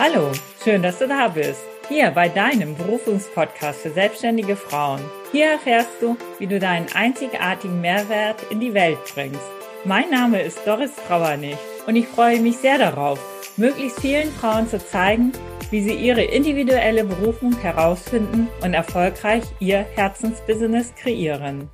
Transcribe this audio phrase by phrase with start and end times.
[0.00, 0.30] Hallo,
[0.62, 1.60] schön, dass du da bist.
[1.88, 5.00] Hier bei deinem Berufungspodcast für selbstständige Frauen.
[5.32, 9.40] Hier erfährst du, wie du deinen einzigartigen Mehrwert in die Welt bringst.
[9.84, 11.56] Mein Name ist Doris Trauernig
[11.88, 13.18] und ich freue mich sehr darauf,
[13.56, 15.32] möglichst vielen Frauen zu zeigen,
[15.72, 21.70] wie sie ihre individuelle Berufung herausfinden und erfolgreich ihr Herzensbusiness kreieren.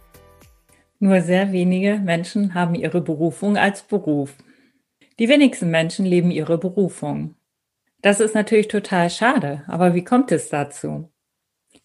[0.99, 4.33] Nur sehr wenige Menschen haben ihre Berufung als Beruf.
[5.19, 7.35] Die wenigsten Menschen leben ihre Berufung.
[8.04, 11.11] Das ist natürlich total schade, aber wie kommt es dazu?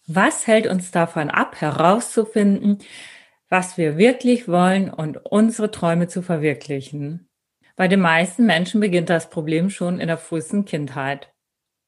[0.06, 2.76] Was hält uns davon ab, herauszufinden,
[3.48, 7.26] was wir wirklich wollen und unsere Träume zu verwirklichen?
[7.74, 11.32] Bei den meisten Menschen beginnt das Problem schon in der frühesten Kindheit.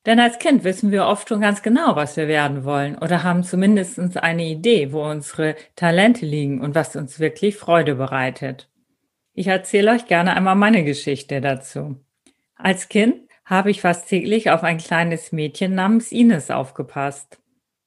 [0.07, 3.45] Denn als Kind wissen wir oft schon ganz genau, was wir werden wollen oder haben
[3.45, 8.71] zumindest eine Idee, wo unsere Talente liegen und was uns wirklich Freude bereitet.
[9.35, 12.03] Ich erzähle euch gerne einmal meine Geschichte dazu.
[12.55, 17.39] Als Kind habe ich fast täglich auf ein kleines Mädchen namens Ines aufgepasst.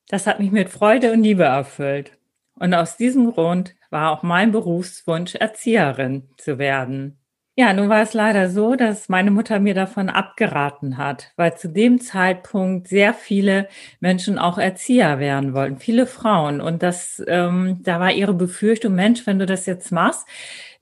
[0.08, 2.12] Das hat mich mit Freude und Liebe erfüllt.
[2.54, 7.18] Und aus diesem Grund war auch mein Berufswunsch, Erzieherin zu werden.
[7.58, 11.70] Ja, nun war es leider so, dass meine Mutter mir davon abgeraten hat, weil zu
[11.70, 13.68] dem Zeitpunkt sehr viele
[14.00, 16.62] Menschen auch Erzieher werden wollten, viele Frauen.
[16.62, 20.28] Und das, ähm, da war ihre Befürchtung, Mensch, wenn du das jetzt machst,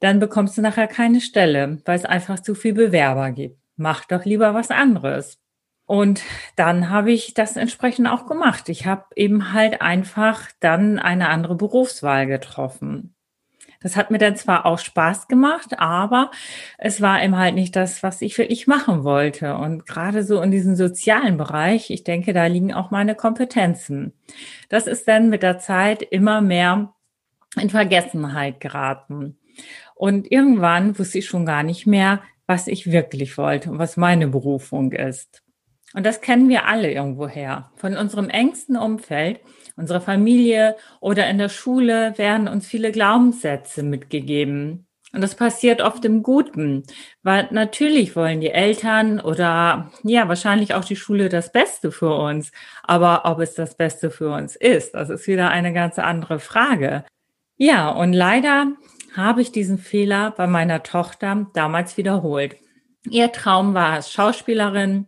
[0.02, 4.25] dann bekommst du nachher keine Stelle, weil es einfach zu viel Bewerber gibt mach doch
[4.25, 5.39] lieber was anderes.
[5.85, 6.21] Und
[6.55, 8.69] dann habe ich das entsprechend auch gemacht.
[8.69, 13.13] Ich habe eben halt einfach dann eine andere Berufswahl getroffen.
[13.81, 16.31] Das hat mir dann zwar auch Spaß gemacht, aber
[16.77, 19.57] es war eben halt nicht das, was ich wirklich machen wollte.
[19.57, 24.13] Und gerade so in diesem sozialen Bereich, ich denke, da liegen auch meine Kompetenzen.
[24.69, 26.94] Das ist dann mit der Zeit immer mehr
[27.59, 29.38] in Vergessenheit geraten.
[29.95, 34.27] Und irgendwann wusste ich schon gar nicht mehr, was ich wirklich wollte und was meine
[34.27, 35.44] Berufung ist.
[35.94, 37.72] Und das kennen wir alle irgendwoher.
[37.75, 39.39] Von unserem engsten Umfeld,
[39.75, 44.88] unserer Familie oder in der Schule werden uns viele Glaubenssätze mitgegeben.
[45.13, 46.84] Und das passiert oft im Guten,
[47.22, 52.51] weil natürlich wollen die Eltern oder ja, wahrscheinlich auch die Schule das Beste für uns.
[52.81, 57.06] Aber ob es das Beste für uns ist, das ist wieder eine ganz andere Frage.
[57.57, 58.72] Ja, und leider
[59.16, 62.56] habe ich diesen Fehler bei meiner Tochter damals wiederholt.
[63.09, 65.07] Ihr Traum war es, Schauspielerin,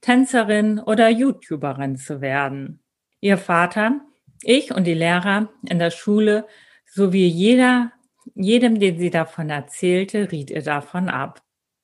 [0.00, 2.80] Tänzerin oder YouTuberin zu werden.
[3.20, 4.00] Ihr Vater,
[4.42, 6.46] ich und die Lehrer in der Schule
[6.86, 7.92] sowie jeder,
[8.34, 11.42] jedem, den sie davon erzählte, riet ihr davon ab.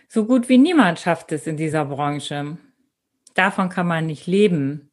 [0.09, 2.59] So gut wie niemand schafft es in dieser Branche.
[3.35, 4.91] Davon kann man nicht leben.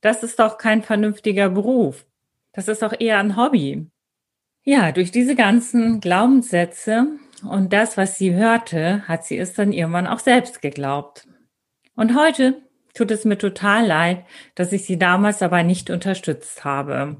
[0.00, 2.06] Das ist doch kein vernünftiger Beruf.
[2.52, 3.90] Das ist doch eher ein Hobby.
[4.64, 7.06] Ja, durch diese ganzen Glaubenssätze
[7.42, 11.26] und das, was sie hörte, hat sie es dann irgendwann auch selbst geglaubt.
[11.94, 12.62] Und heute
[13.00, 14.24] tut es mir total leid,
[14.54, 17.16] dass ich sie damals aber nicht unterstützt habe.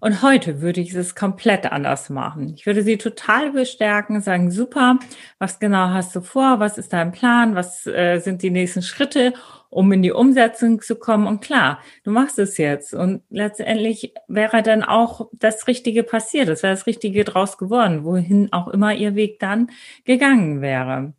[0.00, 2.54] Und heute würde ich es komplett anders machen.
[2.56, 4.98] Ich würde sie total bestärken, sagen, super,
[5.38, 9.34] was genau hast du vor, was ist dein Plan, was äh, sind die nächsten Schritte
[9.72, 11.28] um in die Umsetzung zu kommen.
[11.28, 12.92] Und klar, du machst es jetzt.
[12.92, 16.48] Und letztendlich wäre dann auch das Richtige passiert.
[16.48, 19.70] Es wäre das Richtige draus geworden, wohin auch immer ihr Weg dann
[20.04, 21.14] gegangen wäre.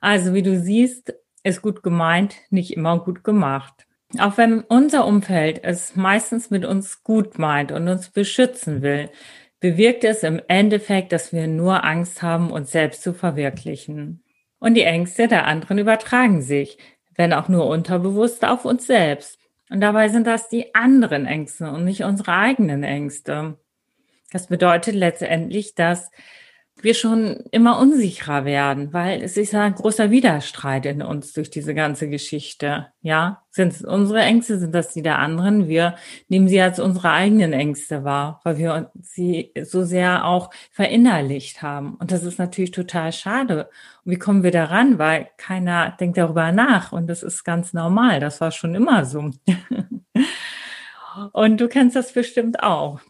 [0.00, 3.86] Also, wie du siehst, ist gut gemeint, nicht immer gut gemacht.
[4.18, 9.10] Auch wenn unser Umfeld es meistens mit uns gut meint und uns beschützen will,
[9.60, 14.22] bewirkt es im Endeffekt, dass wir nur Angst haben, uns selbst zu verwirklichen.
[14.58, 16.78] Und die Ängste der anderen übertragen sich
[17.16, 19.38] wenn auch nur unterbewusst, auf uns selbst.
[19.70, 23.58] Und dabei sind das die anderen Ängste und nicht unsere eigenen Ängste.
[24.30, 26.10] Das bedeutet letztendlich, dass
[26.80, 31.74] wir schon immer unsicherer werden, weil es ist ein großer Widerstreit in uns durch diese
[31.74, 32.88] ganze Geschichte.
[33.02, 35.68] Ja, sind es unsere Ängste, sind das die der anderen?
[35.68, 35.96] Wir
[36.28, 41.94] nehmen sie als unsere eigenen Ängste wahr, weil wir sie so sehr auch verinnerlicht haben.
[41.96, 43.68] Und das ist natürlich total schade.
[44.04, 44.98] Und wie kommen wir daran?
[44.98, 48.18] Weil keiner denkt darüber nach und das ist ganz normal.
[48.18, 49.30] Das war schon immer so.
[51.32, 53.00] und du kennst das bestimmt auch.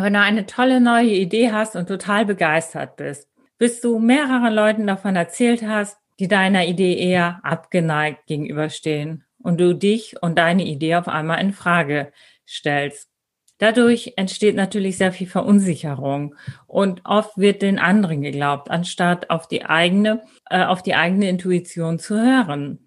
[0.00, 3.28] Wenn du eine tolle neue Idee hast und total begeistert bist,
[3.58, 9.74] bis du mehreren Leuten davon erzählt hast, die deiner Idee eher abgeneigt gegenüberstehen und du
[9.74, 12.12] dich und deine Idee auf einmal in Frage
[12.46, 13.10] stellst.
[13.58, 16.36] Dadurch entsteht natürlich sehr viel Verunsicherung
[16.68, 21.98] und oft wird den anderen geglaubt, anstatt auf die eigene, äh, auf die eigene Intuition
[21.98, 22.78] zu hören.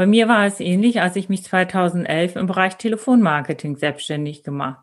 [0.00, 4.78] Bei mir war es ähnlich, als ich mich 2011 im Bereich Telefonmarketing selbstständig gemacht.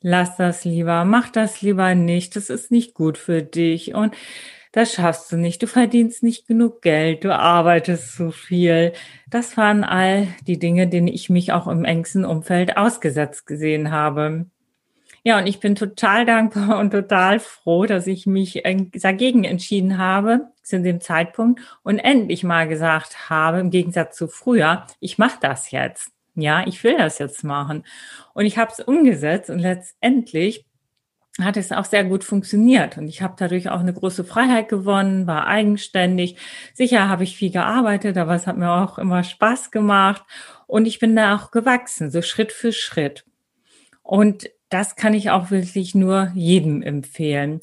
[0.00, 3.94] Lass das lieber, mach das lieber nicht, das ist nicht gut für dich.
[3.94, 4.14] Und
[4.72, 8.92] das schaffst du nicht, du verdienst nicht genug Geld, du arbeitest zu viel.
[9.28, 14.46] Das waren all die Dinge, denen ich mich auch im engsten Umfeld ausgesetzt gesehen habe.
[15.24, 18.62] Ja, und ich bin total dankbar und total froh, dass ich mich
[18.94, 24.86] dagegen entschieden habe zu dem Zeitpunkt und endlich mal gesagt habe, im Gegensatz zu früher,
[25.00, 26.12] ich mache das jetzt.
[26.40, 27.84] Ja, ich will das jetzt machen.
[28.34, 30.64] Und ich habe es umgesetzt und letztendlich
[31.40, 32.98] hat es auch sehr gut funktioniert.
[32.98, 36.36] Und ich habe dadurch auch eine große Freiheit gewonnen, war eigenständig.
[36.74, 40.22] Sicher habe ich viel gearbeitet, aber es hat mir auch immer Spaß gemacht.
[40.66, 43.24] Und ich bin da auch gewachsen, so Schritt für Schritt.
[44.02, 47.60] Und das kann ich auch wirklich nur jedem empfehlen.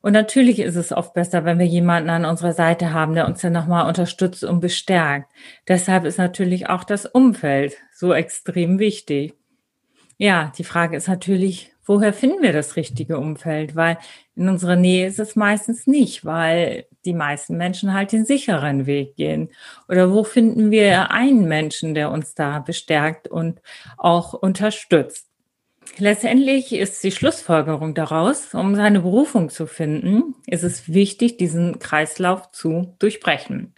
[0.00, 3.40] Und natürlich ist es oft besser, wenn wir jemanden an unserer Seite haben, der uns
[3.40, 5.30] dann nochmal unterstützt und bestärkt.
[5.66, 9.34] Deshalb ist natürlich auch das Umfeld so extrem wichtig.
[10.16, 13.74] Ja, die Frage ist natürlich, woher finden wir das richtige Umfeld?
[13.74, 13.98] Weil
[14.36, 19.16] in unserer Nähe ist es meistens nicht, weil die meisten Menschen halt den sicheren Weg
[19.16, 19.50] gehen.
[19.88, 23.62] Oder wo finden wir einen Menschen, der uns da bestärkt und
[23.96, 25.27] auch unterstützt?
[25.96, 32.52] Letztendlich ist die Schlussfolgerung daraus, um seine Berufung zu finden, ist es wichtig, diesen Kreislauf
[32.52, 33.74] zu durchbrechen.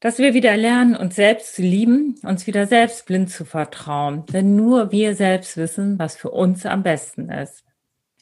[0.00, 4.24] Dass wir wieder lernen, uns selbst zu lieben, uns wieder selbst blind zu vertrauen.
[4.26, 7.64] Denn nur wir selbst wissen, was für uns am besten ist.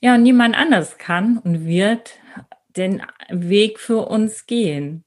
[0.01, 2.19] Ja, und niemand anders kann und wird
[2.77, 5.05] den Weg für uns gehen.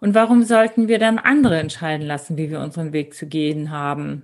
[0.00, 4.22] Und warum sollten wir dann andere entscheiden lassen, wie wir unseren Weg zu gehen haben?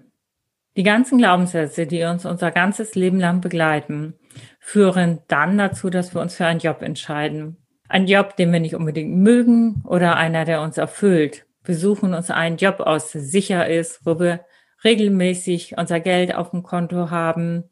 [0.76, 4.14] Die ganzen Glaubenssätze, die uns unser ganzes Leben lang begleiten,
[4.58, 7.58] führen dann dazu, dass wir uns für einen Job entscheiden.
[7.88, 11.46] Ein Job, den wir nicht unbedingt mögen oder einer, der uns erfüllt.
[11.62, 14.44] Wir suchen uns einen Job aus, der sicher ist, wo wir
[14.82, 17.64] regelmäßig unser Geld auf dem Konto haben,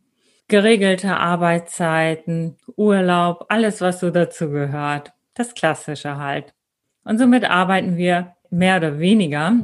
[0.49, 5.13] geregelte Arbeitszeiten, Urlaub, alles, was so dazu gehört.
[5.35, 6.55] Das Klassische halt.
[7.05, 9.55] Und somit arbeiten wir mehr oder weniger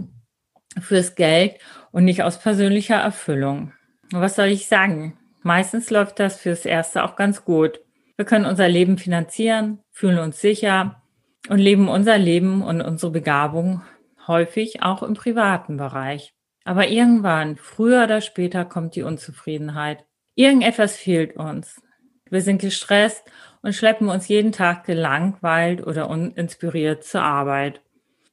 [0.81, 1.59] fürs Geld
[1.99, 3.73] und nicht aus persönlicher Erfüllung.
[4.13, 5.19] Und was soll ich sagen?
[5.43, 7.81] Meistens läuft das fürs Erste auch ganz gut.
[8.17, 11.03] Wir können unser Leben finanzieren, fühlen uns sicher
[11.49, 13.83] und leben unser Leben und unsere Begabung
[14.29, 16.35] häufig auch im privaten Bereich.
[16.63, 20.05] Aber irgendwann, früher oder später, kommt die Unzufriedenheit.
[20.37, 21.83] Irgendetwas fehlt uns.
[22.31, 23.25] Wir sind gestresst
[23.63, 27.81] und schleppen uns jeden Tag gelangweilt oder uninspiriert zur Arbeit.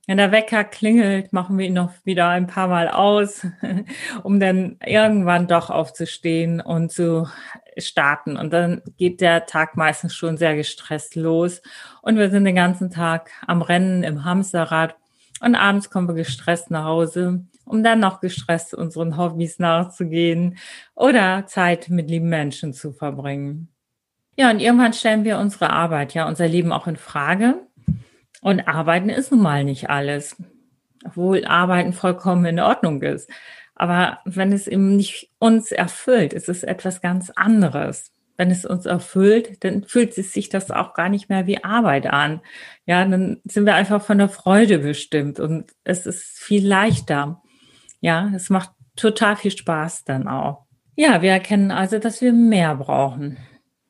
[0.08, 3.48] Wenn der Wecker klingelt, machen wir ihn noch wieder ein paar Mal aus,
[4.24, 7.28] um dann irgendwann doch aufzustehen und zu
[7.78, 8.38] starten.
[8.38, 11.62] Und dann geht der Tag meistens schon sehr gestresst los.
[12.04, 14.96] Und wir sind den ganzen Tag am Rennen im Hamsterrad.
[15.42, 20.58] Und abends kommen wir gestresst nach Hause, um dann noch gestresst unseren Hobbys nachzugehen
[20.94, 23.70] oder Zeit mit lieben Menschen zu verbringen.
[24.38, 27.66] Ja, und irgendwann stellen wir unsere Arbeit, ja, unser Leben auch in Frage
[28.46, 30.36] und arbeiten ist nun mal nicht alles.
[31.04, 33.28] Obwohl arbeiten vollkommen in Ordnung ist.
[33.74, 38.12] Aber wenn es eben nicht uns erfüllt, ist es etwas ganz anderes.
[38.38, 42.40] Wenn es uns erfüllt, dann fühlt sich das auch gar nicht mehr wie Arbeit an.
[42.86, 47.42] Ja, dann sind wir einfach von der Freude bestimmt und es ist viel leichter.
[48.00, 50.68] Ja, es macht total viel Spaß dann auch.
[50.96, 53.38] Ja, wir erkennen also, dass wir mehr brauchen.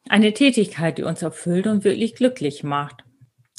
[0.07, 3.04] Eine Tätigkeit, die uns erfüllt und wirklich glücklich macht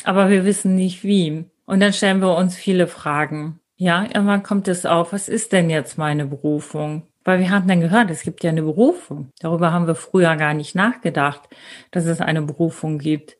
[0.06, 1.44] aber wir wissen nicht wie.
[1.66, 3.60] Und dann stellen wir uns viele Fragen.
[3.76, 7.08] Ja, irgendwann kommt es auf, was ist denn jetzt meine Berufung?
[7.24, 9.32] Weil wir haben dann gehört, es gibt ja eine Berufung.
[9.40, 11.42] Darüber haben wir früher gar nicht nachgedacht,
[11.90, 13.36] dass es eine Berufung gibt.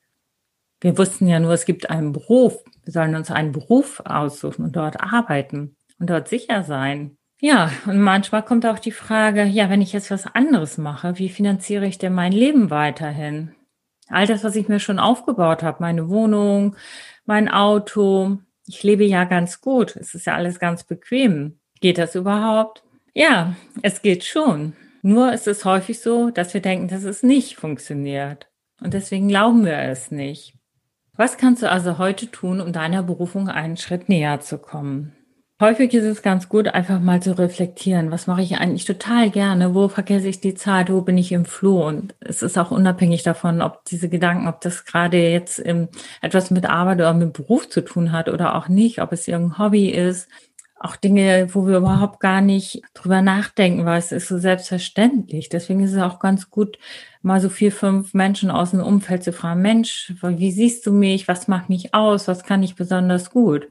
[0.81, 2.65] Wir wussten ja nur, es gibt einen Beruf.
[2.85, 7.17] Wir sollen uns einen Beruf aussuchen und dort arbeiten und dort sicher sein.
[7.41, 11.29] Ja, und manchmal kommt auch die Frage, ja, wenn ich jetzt was anderes mache, wie
[11.29, 13.55] finanziere ich denn mein Leben weiterhin?
[14.09, 16.77] All das, was ich mir schon aufgebaut habe, meine Wohnung,
[17.25, 18.39] mein Auto.
[18.67, 19.97] Ich lebe ja ganz gut.
[19.97, 21.59] Es ist ja alles ganz bequem.
[21.81, 22.83] Geht das überhaupt?
[23.15, 24.75] Ja, es geht schon.
[25.03, 28.49] Nur ist es häufig so, dass wir denken, dass es nicht funktioniert.
[28.81, 30.55] Und deswegen glauben wir es nicht.
[31.17, 35.13] Was kannst du also heute tun, um deiner Berufung einen Schritt näher zu kommen?
[35.59, 38.11] Häufig ist es ganz gut, einfach mal zu reflektieren.
[38.11, 39.75] Was mache ich eigentlich total gerne?
[39.75, 40.93] Wo vergesse ich die Zeit?
[40.93, 41.87] Wo bin ich im Floh?
[41.87, 45.89] Und es ist auch unabhängig davon, ob diese Gedanken, ob das gerade jetzt ähm,
[46.21, 49.59] etwas mit Arbeit oder mit Beruf zu tun hat oder auch nicht, ob es irgendein
[49.59, 50.29] Hobby ist.
[50.79, 55.49] Auch Dinge, wo wir überhaupt gar nicht drüber nachdenken, weil es ist so selbstverständlich.
[55.49, 56.79] Deswegen ist es auch ganz gut,
[57.23, 61.29] mal so vier, fünf Menschen aus dem Umfeld zu fragen, Mensch, wie siehst du mich?
[61.29, 62.29] Was macht mich aus?
[62.29, 63.69] Was kann ich besonders gut?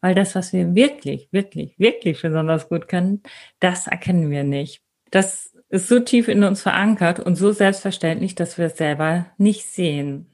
[0.00, 3.22] Weil das, was wir wirklich, wirklich, wirklich besonders gut können,
[3.60, 4.82] das erkennen wir nicht.
[5.10, 9.66] Das ist so tief in uns verankert und so selbstverständlich, dass wir es selber nicht
[9.66, 10.26] sehen.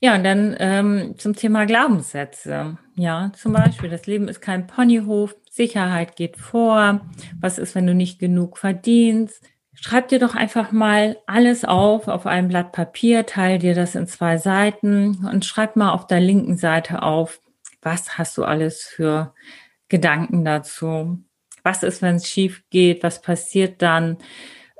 [0.00, 2.78] Ja, und dann ähm, zum Thema Glaubenssätze.
[2.94, 7.00] Ja, zum Beispiel, das Leben ist kein Ponyhof, Sicherheit geht vor.
[7.40, 9.42] Was ist, wenn du nicht genug verdienst?
[9.74, 14.06] Schreib dir doch einfach mal alles auf auf einem Blatt Papier, teile dir das in
[14.06, 17.40] zwei Seiten und schreib mal auf der linken Seite auf,
[17.82, 19.34] was hast du alles für
[19.88, 21.22] Gedanken dazu?
[21.62, 23.02] Was ist, wenn es schief geht?
[23.02, 24.18] Was passiert dann?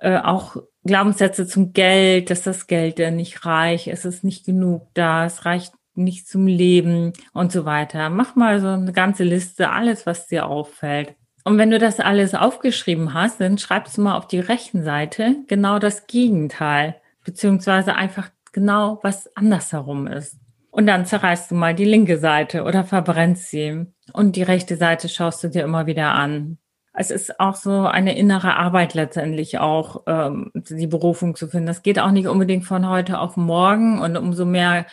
[0.00, 4.88] Äh, auch Glaubenssätze zum Geld, dass das Geld ja nicht reicht, es ist nicht genug
[4.94, 8.08] da, es reicht nicht zum Leben und so weiter.
[8.08, 11.14] Mach mal so eine ganze Liste, alles, was dir auffällt.
[11.44, 15.36] Und wenn du das alles aufgeschrieben hast, dann schreibst du mal auf die rechten Seite
[15.48, 20.38] genau das Gegenteil, beziehungsweise einfach genau was andersherum ist.
[20.70, 23.86] Und dann zerreißt du mal die linke Seite oder verbrennst sie.
[24.12, 26.58] Und die rechte Seite schaust du dir immer wieder an
[27.00, 31.66] es ist auch so eine innere Arbeit letztendlich auch, ähm, die Berufung zu finden.
[31.66, 34.84] Das geht auch nicht unbedingt von heute auf morgen und umso mehr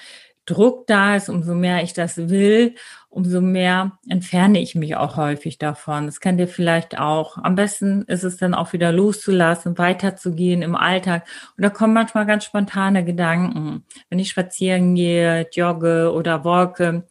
[0.45, 2.75] Druck da ist, umso mehr ich das will,
[3.09, 6.05] umso mehr entferne ich mich auch häufig davon.
[6.05, 7.37] Das kennt ihr vielleicht auch.
[7.37, 11.25] Am besten ist es dann auch wieder loszulassen, weiterzugehen im Alltag.
[11.57, 13.85] Und da kommen manchmal ganz spontane Gedanken.
[14.09, 17.05] Wenn ich spazieren gehe, jogge oder walke,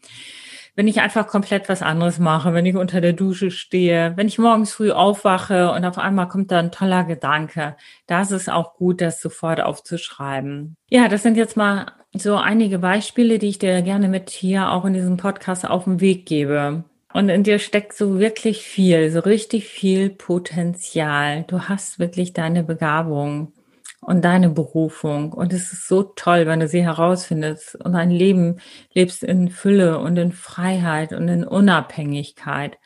[0.76, 4.38] wenn ich einfach komplett was anderes mache, wenn ich unter der Dusche stehe, wenn ich
[4.38, 7.76] morgens früh aufwache und auf einmal kommt da ein toller Gedanke,
[8.06, 10.76] da ist auch gut, das sofort aufzuschreiben.
[10.90, 14.84] Ja, das sind jetzt mal so einige Beispiele, die ich dir gerne mit hier auch
[14.84, 16.84] in diesem Podcast auf den Weg gebe.
[17.12, 21.44] Und in dir steckt so wirklich viel, so richtig viel Potenzial.
[21.46, 23.52] Du hast wirklich deine Begabung
[24.00, 25.32] und deine Berufung.
[25.32, 28.58] Und es ist so toll, wenn du sie herausfindest und ein Leben
[28.92, 32.78] lebst in Fülle und in Freiheit und in Unabhängigkeit.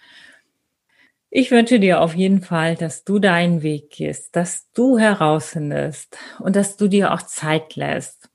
[1.30, 6.56] Ich wünsche dir auf jeden Fall, dass du deinen Weg gehst, dass du herausfindest und
[6.56, 8.27] dass du dir auch Zeit lässt.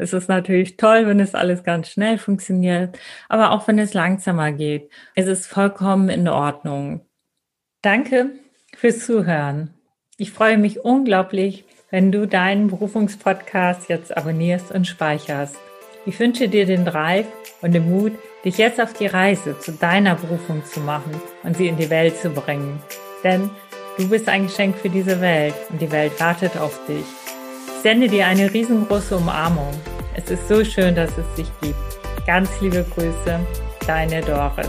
[0.00, 4.50] Es ist natürlich toll, wenn es alles ganz schnell funktioniert, aber auch wenn es langsamer
[4.50, 4.90] geht.
[5.14, 7.02] Es ist vollkommen in Ordnung.
[7.82, 8.30] Danke
[8.74, 9.74] fürs Zuhören.
[10.16, 15.56] Ich freue mich unglaublich, wenn du deinen Berufungspodcast jetzt abonnierst und speicherst.
[16.06, 17.26] Ich wünsche dir den Drive
[17.60, 21.68] und den Mut, dich jetzt auf die Reise zu deiner Berufung zu machen und sie
[21.68, 22.82] in die Welt zu bringen.
[23.22, 23.50] Denn
[23.98, 27.04] du bist ein Geschenk für diese Welt und die Welt wartet auf dich.
[27.66, 29.72] Ich sende dir eine riesengroße Umarmung.
[30.14, 31.76] Es ist so schön, dass es dich gibt.
[32.26, 33.38] Ganz liebe Grüße,
[33.86, 34.68] deine Doris.